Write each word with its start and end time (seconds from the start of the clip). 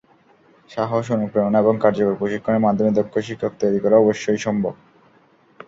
সাহস, 0.69 1.05
অনুপ্রেরণা 1.11 1.57
এবং 1.59 1.75
কার্যকর 1.77 2.19
প্রশিক্ষণের 2.19 2.65
মাধ্যমে 2.65 2.91
দক্ষ 2.91 3.13
শিক্ষক 3.27 3.53
তৈরি 3.61 3.79
করা 3.79 3.95
অবশ্যই 3.97 4.39
সম্ভব। 4.39 4.73